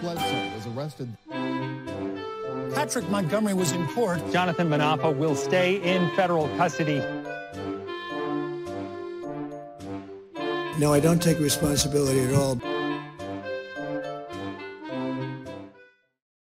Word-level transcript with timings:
Bledsoe 0.00 0.54
was 0.54 0.66
arrested. 0.68 1.08
Patrick 2.74 3.08
Montgomery 3.08 3.54
was 3.54 3.72
in 3.72 3.86
court. 3.88 4.20
Jonathan 4.32 4.68
Manapa 4.68 5.16
will 5.16 5.34
stay 5.34 5.76
in 5.82 6.10
federal 6.14 6.48
custody. 6.56 7.02
No, 10.78 10.92
I 10.92 11.00
don't 11.00 11.20
take 11.20 11.40
responsibility 11.40 12.20
at 12.20 12.34
all. 12.34 12.60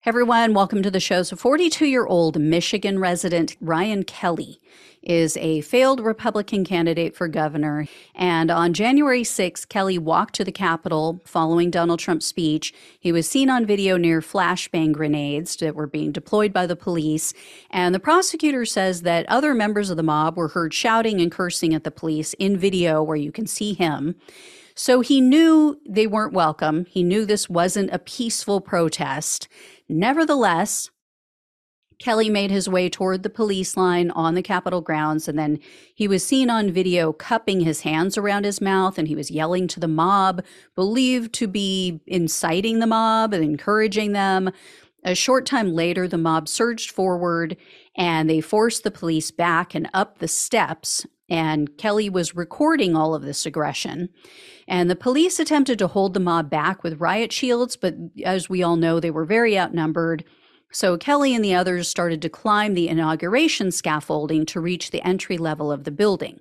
Everyone, 0.09 0.55
welcome 0.55 0.81
to 0.81 0.89
the 0.89 0.99
show. 0.99 1.21
So, 1.21 1.35
42 1.35 1.85
year 1.85 2.07
old 2.07 2.41
Michigan 2.41 2.97
resident 2.97 3.55
Ryan 3.61 4.03
Kelley 4.03 4.59
is 5.03 5.37
a 5.37 5.61
failed 5.61 5.99
Republican 5.99 6.65
candidate 6.65 7.15
for 7.15 7.27
governor. 7.27 7.85
And 8.15 8.49
on 8.49 8.73
January 8.73 9.23
6, 9.23 9.65
Kelley 9.65 9.99
walked 9.99 10.33
to 10.33 10.43
the 10.43 10.51
Capitol 10.51 11.21
following 11.25 11.69
Donald 11.69 11.99
Trump's 11.99 12.25
speech. 12.25 12.73
He 12.99 13.11
was 13.11 13.29
seen 13.29 13.51
on 13.51 13.67
video 13.67 13.97
near 13.97 14.19
flashbang 14.19 14.93
grenades 14.93 15.55
that 15.57 15.75
were 15.75 15.85
being 15.85 16.11
deployed 16.11 16.51
by 16.51 16.65
the 16.65 16.75
police. 16.75 17.31
And 17.69 17.93
the 17.93 17.99
prosecutor 17.99 18.65
says 18.65 19.03
that 19.03 19.29
other 19.29 19.53
members 19.53 19.91
of 19.91 19.97
the 19.97 20.01
mob 20.01 20.37
were 20.37 20.47
heard 20.47 20.73
shouting 20.73 21.21
and 21.21 21.31
cursing 21.31 21.75
at 21.75 21.83
the 21.83 21.91
police 21.91 22.33
in 22.39 22.57
video 22.57 23.03
where 23.03 23.15
you 23.15 23.31
can 23.31 23.45
see 23.45 23.75
him. 23.75 24.15
So 24.79 25.01
he 25.01 25.19
knew 25.19 25.77
they 25.85 26.07
weren't 26.07 26.31
welcome. 26.31 26.85
He 26.85 27.03
knew 27.03 27.25
this 27.25 27.49
wasn't 27.49 27.91
a 27.91 27.99
peaceful 27.99 28.61
protest. 28.61 29.49
Nevertheless, 29.89 30.89
Kelley 31.99 32.29
made 32.29 32.49
his 32.49 32.69
way 32.69 32.87
toward 32.87 33.23
the 33.23 33.29
police 33.29 33.75
line 33.75 34.09
on 34.11 34.35
the 34.35 34.41
Capitol 34.41 34.79
grounds, 34.79 35.27
and 35.27 35.37
then 35.37 35.59
he 35.93 36.07
was 36.07 36.25
seen 36.25 36.49
on 36.49 36.71
video 36.71 37.11
cupping 37.11 37.59
his 37.59 37.81
hands 37.81 38.17
around 38.17 38.45
his 38.45 38.61
mouth 38.61 38.97
and 38.97 39.09
he 39.09 39.15
was 39.15 39.29
yelling 39.29 39.67
to 39.67 39.81
the 39.81 39.87
mob, 39.89 40.41
believed 40.75 41.33
to 41.33 41.47
be 41.49 41.99
inciting 42.07 42.79
the 42.79 42.87
mob 42.87 43.33
and 43.33 43.43
encouraging 43.43 44.13
them. 44.13 44.49
A 45.03 45.13
short 45.13 45.45
time 45.45 45.73
later, 45.73 46.07
the 46.07 46.17
mob 46.17 46.47
surged 46.47 46.91
forward 46.91 47.57
and 47.97 48.29
they 48.29 48.39
forced 48.39 48.85
the 48.85 48.91
police 48.91 49.29
back 49.29 49.75
and 49.75 49.89
up 49.93 50.19
the 50.19 50.29
steps. 50.29 51.05
And 51.29 51.77
Kelley 51.77 52.09
was 52.09 52.35
recording 52.35 52.95
all 52.95 53.13
of 53.13 53.21
this 53.21 53.45
aggression. 53.45 54.09
And 54.67 54.89
the 54.89 54.95
police 54.95 55.39
attempted 55.39 55.79
to 55.79 55.87
hold 55.87 56.13
the 56.13 56.19
mob 56.19 56.49
back 56.49 56.83
with 56.83 56.99
riot 56.99 57.31
shields, 57.31 57.75
but 57.75 57.95
as 58.23 58.49
we 58.49 58.63
all 58.63 58.75
know, 58.75 58.99
they 58.99 59.11
were 59.11 59.25
very 59.25 59.57
outnumbered. 59.57 60.23
So 60.71 60.97
Kelley 60.97 61.33
and 61.33 61.43
the 61.43 61.55
others 61.55 61.87
started 61.87 62.21
to 62.21 62.29
climb 62.29 62.73
the 62.73 62.87
inauguration 62.87 63.71
scaffolding 63.71 64.45
to 64.47 64.59
reach 64.59 64.91
the 64.91 65.05
entry 65.05 65.37
level 65.37 65.71
of 65.71 65.83
the 65.83 65.91
building. 65.91 66.39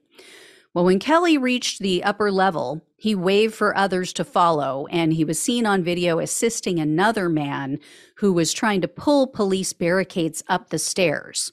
Well, 0.74 0.84
when 0.84 0.98
Kelley 0.98 1.38
reached 1.38 1.80
the 1.80 2.04
upper 2.04 2.30
level, 2.30 2.82
he 2.96 3.14
waved 3.14 3.54
for 3.54 3.76
others 3.76 4.12
to 4.12 4.24
follow, 4.24 4.86
and 4.90 5.14
he 5.14 5.24
was 5.24 5.40
seen 5.40 5.64
on 5.64 5.82
video 5.82 6.18
assisting 6.18 6.78
another 6.78 7.28
man 7.28 7.78
who 8.16 8.32
was 8.32 8.52
trying 8.52 8.82
to 8.82 8.88
pull 8.88 9.26
police 9.26 9.72
barricades 9.72 10.44
up 10.48 10.68
the 10.68 10.78
stairs. 10.78 11.52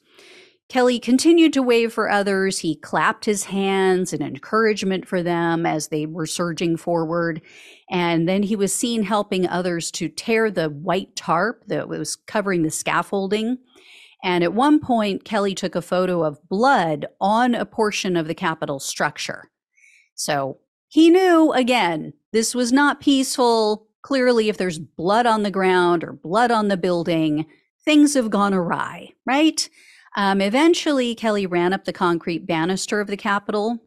Kelley 0.68 1.00
continued 1.00 1.54
to 1.54 1.62
wave 1.62 1.94
for 1.94 2.10
others. 2.10 2.60
He 2.60 2.76
clapped 2.76 3.26
his 3.26 3.44
hands 3.46 4.14
in 4.14 4.24
encouragement 4.24 5.08
for 5.08 5.22
them 5.22 5.66
as 5.66 5.90
they 5.90 6.08
were 6.08 6.26
surging 6.26 6.76
forward. 6.76 7.42
And 7.90 8.28
then 8.28 8.42
he 8.42 8.56
was 8.56 8.74
seen 8.74 9.04
helping 9.04 9.48
others 9.48 9.92
to 9.92 10.10
tear 10.10 10.50
the 10.50 10.70
white 10.70 11.16
tarp 11.16 11.66
that 11.68 11.88
was 11.88 12.16
covering 12.16 12.64
the 12.64 12.72
scaffolding. 12.72 13.60
And 14.24 14.44
at 14.44 14.54
one 14.54 14.80
point, 14.80 15.24
Kelley 15.24 15.54
took 15.54 15.76
a 15.76 15.84
photo 15.84 16.24
of 16.24 16.40
blood 16.50 17.06
on 17.22 17.54
a 17.54 17.66
portion 17.66 18.18
of 18.18 18.28
the 18.28 18.34
Capitol 18.34 18.80
structure. 18.80 19.52
So 20.16 20.58
he 20.88 21.12
knew, 21.12 21.52
again, 21.54 22.14
this 22.32 22.56
was 22.56 22.72
not 22.72 23.02
peaceful. 23.02 23.88
Clearly, 24.02 24.50
if 24.50 24.58
there's 24.58 24.80
blood 24.80 25.28
on 25.28 25.44
the 25.44 25.52
ground 25.52 26.04
or 26.04 26.14
blood 26.14 26.50
on 26.50 26.70
the 26.70 26.78
building, 26.78 27.46
things 27.84 28.16
have 28.16 28.32
gone 28.32 28.54
awry, 28.54 29.14
right? 29.28 29.70
Um, 30.16 30.42
eventually, 30.42 31.14
Kelley 31.14 31.46
ran 31.46 31.74
up 31.74 31.86
the 31.86 31.94
concrete 31.94 32.48
banister 32.48 33.00
of 33.00 33.08
the 33.08 33.18
Capitol. 33.18 33.80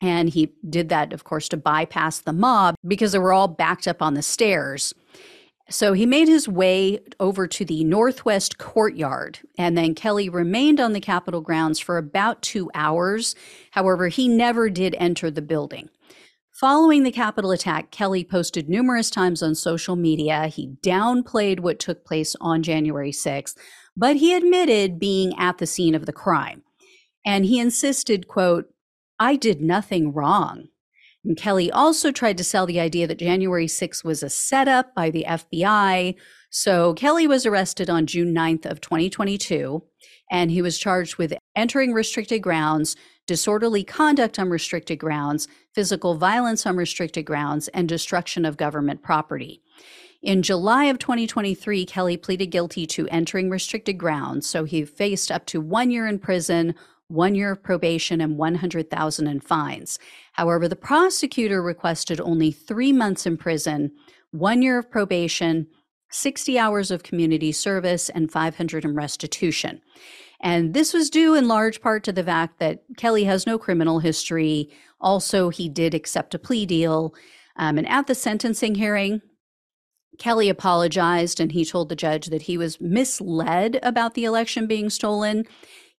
And 0.00 0.28
he 0.28 0.52
did 0.68 0.88
that, 0.90 1.12
of 1.12 1.24
course, 1.24 1.48
to 1.48 1.56
bypass 1.56 2.20
the 2.20 2.32
mob 2.32 2.76
because 2.86 3.12
they 3.12 3.18
were 3.18 3.32
all 3.32 3.48
backed 3.48 3.88
up 3.88 4.00
on 4.00 4.14
the 4.14 4.22
stairs. 4.22 4.94
So 5.70 5.92
he 5.92 6.06
made 6.06 6.28
his 6.28 6.48
way 6.48 7.00
over 7.20 7.46
to 7.46 7.64
the 7.64 7.84
northwest 7.84 8.56
courtyard, 8.56 9.40
and 9.58 9.76
then 9.76 9.94
Kelley 9.94 10.30
remained 10.30 10.80
on 10.80 10.94
the 10.94 11.00
Capitol 11.00 11.42
grounds 11.42 11.78
for 11.78 11.98
about 11.98 12.40
two 12.40 12.70
hours. 12.74 13.34
However, 13.72 14.08
he 14.08 14.28
never 14.28 14.70
did 14.70 14.96
enter 14.98 15.30
the 15.30 15.42
building. 15.42 15.90
Following 16.58 17.04
the 17.04 17.12
Capitol 17.12 17.52
attack, 17.52 17.92
Kelley 17.92 18.24
posted 18.24 18.68
numerous 18.68 19.10
times 19.10 19.44
on 19.44 19.54
social 19.54 19.94
media. 19.94 20.48
He 20.48 20.74
downplayed 20.82 21.60
what 21.60 21.78
took 21.78 22.04
place 22.04 22.34
on 22.40 22.64
January 22.64 23.12
6th, 23.12 23.56
but 23.96 24.16
he 24.16 24.34
admitted 24.34 24.98
being 24.98 25.38
at 25.38 25.58
the 25.58 25.68
scene 25.68 25.94
of 25.94 26.04
the 26.04 26.12
crime. 26.12 26.64
And 27.24 27.44
he 27.44 27.60
insisted, 27.60 28.26
quote, 28.26 28.74
I 29.20 29.36
did 29.36 29.60
nothing 29.60 30.12
wrong. 30.12 30.66
And 31.24 31.36
Kelley 31.36 31.70
also 31.70 32.10
tried 32.10 32.36
to 32.38 32.44
sell 32.44 32.66
the 32.66 32.80
idea 32.80 33.06
that 33.06 33.20
January 33.20 33.66
6th 33.66 34.02
was 34.02 34.24
a 34.24 34.30
setup 34.30 34.96
by 34.96 35.10
the 35.10 35.26
FBI. 35.28 36.16
So 36.50 36.92
Kelley 36.94 37.28
was 37.28 37.46
arrested 37.46 37.88
on 37.88 38.06
June 38.06 38.34
9th 38.34 38.66
of 38.66 38.80
2022, 38.80 39.84
and 40.28 40.50
he 40.50 40.60
was 40.60 40.76
charged 40.76 41.18
with 41.18 41.34
entering 41.54 41.92
restricted 41.92 42.42
grounds, 42.42 42.96
disorderly 43.28 43.84
conduct 43.84 44.38
on 44.40 44.50
restricted 44.50 44.98
grounds, 44.98 45.46
physical 45.72 46.16
violence 46.16 46.66
on 46.66 46.76
restricted 46.76 47.24
grounds, 47.24 47.68
and 47.68 47.88
destruction 47.88 48.44
of 48.44 48.56
government 48.56 49.02
property. 49.02 49.62
In 50.22 50.42
July 50.42 50.86
of 50.86 50.98
2023, 50.98 51.84
Kelley 51.84 52.16
pleaded 52.16 52.46
guilty 52.46 52.86
to 52.88 53.06
entering 53.08 53.50
restricted 53.50 53.98
grounds, 53.98 54.48
so 54.48 54.64
he 54.64 54.84
faced 54.84 55.30
up 55.30 55.46
to 55.46 55.60
one 55.60 55.92
year 55.92 56.08
in 56.08 56.18
prison, 56.18 56.74
one 57.06 57.36
year 57.36 57.52
of 57.52 57.62
probation, 57.62 58.20
and 58.20 58.36
100,000 58.36 59.26
in 59.28 59.40
fines. 59.40 59.98
However, 60.32 60.66
the 60.66 60.74
prosecutor 60.74 61.62
requested 61.62 62.20
only 62.20 62.50
three 62.50 62.92
months 62.92 63.26
in 63.26 63.36
prison, 63.36 63.92
one 64.32 64.60
year 64.62 64.78
of 64.78 64.90
probation, 64.90 65.68
60 66.10 66.58
hours 66.58 66.90
of 66.90 67.02
community 67.02 67.52
service, 67.52 68.08
and 68.08 68.32
500 68.32 68.84
in 68.84 68.94
restitution. 68.94 69.82
And 70.40 70.72
this 70.72 70.92
was 70.92 71.10
due 71.10 71.34
in 71.34 71.48
large 71.48 71.80
part 71.80 72.04
to 72.04 72.12
the 72.12 72.22
fact 72.22 72.58
that 72.60 72.82
Kelley 72.96 73.24
has 73.24 73.46
no 73.46 73.58
criminal 73.58 73.98
history. 73.98 74.70
Also, 75.00 75.48
he 75.48 75.68
did 75.68 75.94
accept 75.94 76.34
a 76.34 76.38
plea 76.38 76.64
deal. 76.64 77.14
Um, 77.56 77.78
and 77.78 77.88
at 77.88 78.06
the 78.06 78.14
sentencing 78.14 78.76
hearing, 78.76 79.20
Kelley 80.18 80.48
apologized 80.48 81.40
and 81.40 81.52
he 81.52 81.64
told 81.64 81.88
the 81.88 81.96
judge 81.96 82.26
that 82.26 82.42
he 82.42 82.56
was 82.56 82.80
misled 82.80 83.78
about 83.82 84.14
the 84.14 84.24
election 84.24 84.66
being 84.66 84.90
stolen. 84.90 85.44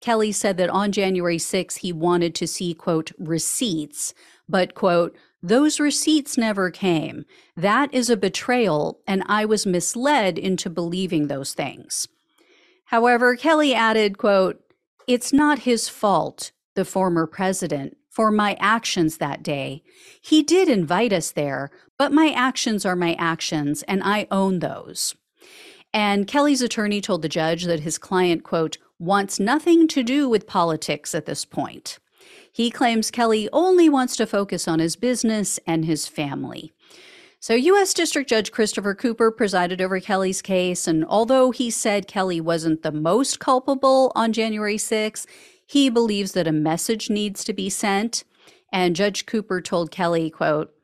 Kelley 0.01 0.33
said 0.33 0.57
that 0.59 0.71
on 0.71 0.93
January 0.93 1.39
6 1.39 1.77
he 1.77 1.93
wanted 1.93 2.35
to 2.37 2.47
see, 2.47 2.75
quote, 2.75 3.13
receipts, 3.19 4.15
but, 4.49 4.75
quote, 4.75 5.17
those 5.43 5.79
receipts 5.79 6.37
never 6.37 6.71
came. 6.71 7.25
That 7.57 7.93
is 7.95 8.11
a 8.11 8.17
betrayal, 8.17 9.01
and 9.07 9.23
I 9.27 9.45
was 9.45 9.67
misled 9.67 10.37
into 10.37 10.69
believing 10.69 11.27
those 11.29 11.53
things. 11.53 12.09
However, 12.89 13.37
Kelley 13.37 13.75
added, 13.75 14.17
quote, 14.17 14.63
it's 15.07 15.31
not 15.31 15.61
his 15.61 15.91
fault, 15.91 16.53
the 16.75 16.87
former 16.87 17.27
president, 17.27 17.99
for 18.09 18.31
my 18.31 18.57
actions 18.59 19.19
that 19.19 19.43
day. 19.43 19.83
He 20.23 20.43
did 20.43 20.71
invite 20.71 21.13
us 21.13 21.31
there, 21.31 21.71
but 21.99 22.13
my 22.13 22.31
actions 22.31 22.87
are 22.87 22.97
my 22.97 23.13
actions, 23.19 23.83
and 23.83 24.03
I 24.03 24.27
own 24.31 24.61
those. 24.61 25.15
And 25.93 26.27
Kelley's 26.27 26.63
attorney 26.63 27.03
told 27.03 27.21
the 27.21 27.29
judge 27.29 27.65
that 27.65 27.81
his 27.81 27.99
client, 27.99 28.43
quote, 28.43 28.79
wants 28.99 29.39
nothing 29.39 29.87
to 29.89 30.03
do 30.03 30.27
with 30.27 30.47
politics 30.47 31.15
at 31.15 31.27
this 31.27 31.45
point. 31.45 31.99
He 32.51 32.71
claims 32.71 33.11
Kelley 33.11 33.51
only 33.53 33.91
wants 33.91 34.17
to 34.17 34.27
focus 34.27 34.67
on 34.67 34.79
his 34.79 34.97
business 34.97 35.61
and 35.67 35.85
his 35.85 36.07
family. 36.07 36.73
So, 37.41 37.55
U.S. 37.55 37.95
District 37.95 38.29
Judge 38.29 38.51
Christopher 38.51 38.97
Cooper 38.97 39.31
presided 39.31 39.81
over 39.81 40.01
Kelley's 40.01 40.43
case, 40.43 40.89
and 40.89 41.05
although 41.05 41.53
he 41.53 41.71
said 41.71 42.09
Kelley 42.09 42.41
wasn't 42.41 42.83
the 42.83 42.91
most 42.91 43.39
culpable 43.39 44.11
on 44.17 44.33
January 44.33 44.77
6, 44.77 45.25
he 45.65 45.89
believes 45.89 46.33
that 46.33 46.49
a 46.49 46.53
message 46.53 47.09
needs 47.09 47.45
to 47.45 47.53
be 47.53 47.71
sent. 47.71 48.25
And 48.73 48.97
Judge 48.97 49.25
Cooper 49.25 49.61
told 49.61 49.93
Kelley, 49.93 50.31
quote, 50.31 50.75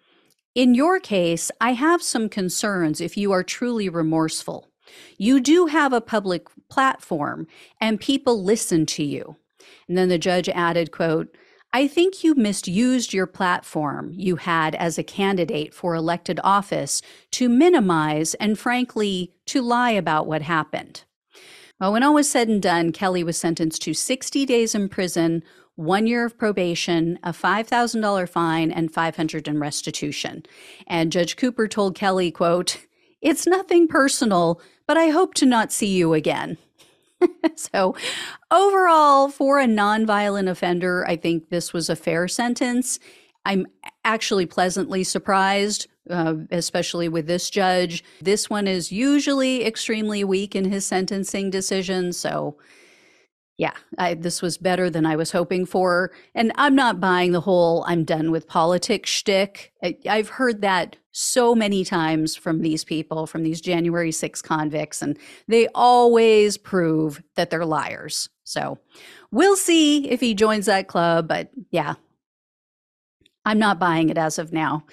in 0.54 0.74
your 0.74 1.00
case, 1.00 1.50
I 1.60 1.72
have 1.72 2.00
some 2.00 2.28
concerns 2.28 3.00
if 3.00 3.16
you 3.16 3.32
are 3.32 3.42
truly 3.42 3.88
remorseful. 3.88 4.68
You 5.18 5.40
do 5.40 5.66
have 5.66 5.92
a 5.92 6.00
public 6.00 6.46
platform 6.68 7.48
and 7.80 8.00
people 8.00 8.42
listen 8.42 8.86
to 8.86 9.02
you. 9.02 9.36
And 9.88 9.98
then 9.98 10.08
the 10.08 10.18
judge 10.18 10.48
added, 10.48 10.92
quote, 10.92 11.36
I 11.74 11.88
think 11.88 12.22
you 12.22 12.36
misused 12.36 13.12
your 13.12 13.26
platform 13.26 14.12
you 14.14 14.36
had 14.36 14.76
as 14.76 14.96
a 14.96 15.02
candidate 15.02 15.74
for 15.74 15.96
elected 15.96 16.38
office 16.44 17.02
to 17.32 17.48
minimize 17.48 18.34
and 18.34 18.56
frankly 18.56 19.32
to 19.46 19.60
lie 19.60 19.90
about 19.90 20.28
what 20.28 20.42
happened. 20.42 21.02
Oh, 21.34 21.40
well, 21.80 21.92
when 21.94 22.04
all 22.04 22.14
was 22.14 22.30
said 22.30 22.46
and 22.46 22.62
done, 22.62 22.92
Kelley 22.92 23.24
was 23.24 23.36
sentenced 23.36 23.82
to 23.82 23.92
60 23.92 24.46
days 24.46 24.76
in 24.76 24.88
prison 24.88 25.42
one 25.74 26.06
year 26.06 26.24
of 26.24 26.38
probation, 26.38 27.18
a 27.24 27.32
$5,000 27.32 28.28
fine, 28.28 28.70
and 28.70 28.94
500 28.94 29.48
in 29.48 29.58
restitution. 29.58 30.44
And 30.86 31.10
Judge 31.10 31.34
Cooper 31.34 31.66
told 31.66 31.96
Kelley, 31.96 32.30
quote, 32.30 32.86
It's 33.20 33.48
nothing 33.48 33.88
personal, 33.88 34.60
but 34.86 34.96
I 34.96 35.08
hope 35.08 35.34
to 35.34 35.44
not 35.44 35.72
see 35.72 35.88
you 35.88 36.14
again. 36.14 36.56
so, 37.56 37.94
overall, 38.50 39.28
for 39.28 39.60
a 39.60 39.66
nonviolent 39.66 40.48
offender, 40.48 41.06
I 41.06 41.16
think 41.16 41.48
this 41.50 41.72
was 41.72 41.88
a 41.88 41.96
fair 41.96 42.28
sentence. 42.28 42.98
I'm 43.46 43.66
actually 44.04 44.46
pleasantly 44.46 45.04
surprised, 45.04 45.86
uh, 46.08 46.34
especially 46.50 47.08
with 47.08 47.26
this 47.26 47.50
judge. 47.50 48.02
This 48.20 48.48
one 48.48 48.66
is 48.66 48.90
usually 48.90 49.64
extremely 49.64 50.24
weak 50.24 50.54
in 50.54 50.70
his 50.70 50.86
sentencing 50.86 51.50
decisions. 51.50 52.16
So, 52.16 52.56
yeah, 53.56 53.72
I, 53.98 54.14
this 54.14 54.42
was 54.42 54.58
better 54.58 54.90
than 54.90 55.06
I 55.06 55.14
was 55.14 55.30
hoping 55.30 55.64
for. 55.64 56.10
And 56.34 56.50
I'm 56.56 56.74
not 56.74 57.00
buying 57.00 57.32
the 57.32 57.40
whole 57.40 57.84
I'm 57.86 58.04
done 58.04 58.32
with 58.32 58.48
politics 58.48 59.10
shtick. 59.10 59.72
I, 59.82 59.96
I've 60.08 60.28
heard 60.28 60.60
that 60.62 60.96
so 61.12 61.54
many 61.54 61.84
times 61.84 62.34
from 62.34 62.62
these 62.62 62.82
people, 62.82 63.28
from 63.28 63.44
these 63.44 63.60
January 63.60 64.10
6 64.10 64.42
convicts, 64.42 65.02
and 65.02 65.16
they 65.46 65.68
always 65.68 66.56
prove 66.56 67.22
that 67.36 67.50
they're 67.50 67.64
liars. 67.64 68.28
So 68.42 68.78
we'll 69.30 69.56
see 69.56 70.10
if 70.10 70.20
he 70.20 70.34
joins 70.34 70.66
that 70.66 70.88
club. 70.88 71.28
But 71.28 71.50
yeah, 71.70 71.94
I'm 73.44 73.60
not 73.60 73.78
buying 73.78 74.08
it 74.08 74.18
as 74.18 74.40
of 74.40 74.52
now. 74.52 74.84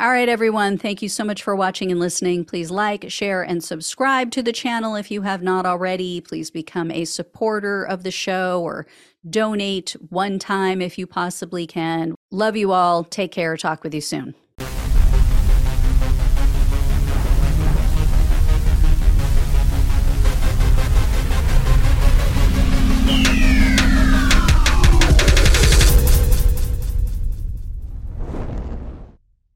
All 0.00 0.10
right, 0.10 0.28
everyone. 0.28 0.78
Thank 0.78 1.02
you 1.02 1.08
so 1.08 1.24
much 1.24 1.42
for 1.42 1.56
watching 1.56 1.90
and 1.90 1.98
listening. 1.98 2.44
Please 2.44 2.70
like, 2.70 3.10
share, 3.10 3.42
and 3.42 3.64
subscribe 3.64 4.30
to 4.30 4.44
the 4.44 4.52
channel 4.52 4.94
if 4.94 5.10
you 5.10 5.22
have 5.22 5.42
not 5.42 5.66
already. 5.66 6.20
Please 6.20 6.52
become 6.52 6.92
a 6.92 7.04
supporter 7.04 7.82
of 7.82 8.04
the 8.04 8.12
show 8.12 8.62
or 8.62 8.86
donate 9.28 9.96
one 10.08 10.38
time 10.38 10.80
if 10.80 10.98
you 10.98 11.06
possibly 11.08 11.66
can. 11.66 12.14
Love 12.30 12.56
you 12.56 12.70
all. 12.70 13.02
Take 13.02 13.32
care. 13.32 13.56
Talk 13.56 13.82
with 13.82 13.92
you 13.92 14.00
soon. 14.00 14.36